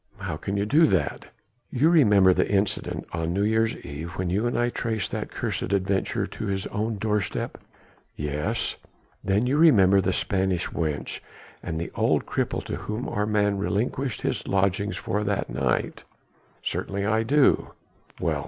"How 0.17 0.35
can 0.35 0.57
you 0.57 0.65
do 0.65 0.87
that?" 0.87 1.27
"You 1.69 1.91
remember 1.91 2.33
the 2.33 2.49
incident 2.51 3.05
on 3.13 3.33
New 3.35 3.43
Year's 3.43 3.77
Eve, 3.85 4.13
when 4.13 4.31
you 4.31 4.47
and 4.47 4.57
I 4.57 4.69
traced 4.69 5.11
that 5.11 5.29
cursed 5.29 5.61
adventurer 5.71 6.25
to 6.25 6.47
his 6.47 6.65
own 6.65 6.97
doorstep?" 6.97 7.59
"Yes!" 8.15 8.77
"Then 9.23 9.45
you 9.45 9.57
remember 9.59 10.01
the 10.01 10.11
Spanish 10.11 10.67
wench 10.69 11.19
and 11.61 11.79
the 11.79 11.91
old 11.93 12.25
cripple 12.25 12.63
to 12.65 12.77
whom 12.77 13.07
our 13.07 13.27
man 13.27 13.59
relinquished 13.59 14.21
his 14.21 14.47
lodgings 14.47 14.99
on 15.07 15.23
that 15.27 15.51
night." 15.51 16.03
"Certainly 16.63 17.05
I 17.05 17.21
do." 17.21 17.73
"Well! 18.19 18.39